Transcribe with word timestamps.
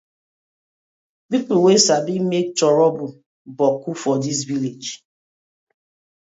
Pipu 1.29 1.55
wey 1.63 1.79
sabi 1.85 2.15
mak 2.29 2.47
toruble 2.57 3.09
boku 3.57 3.91
for 4.01 4.15
dis 4.23 4.39
villag. 4.47 4.81